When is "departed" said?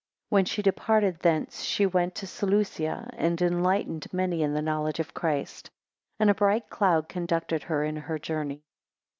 0.63-1.19